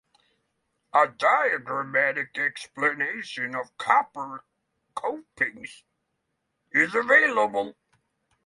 A 0.95 1.05
diagramatic 1.09 2.35
explanation 2.35 3.53
of 3.53 3.77
copper 3.77 4.43
copings 4.95 5.83
is 6.71 6.95
available. 6.95 7.75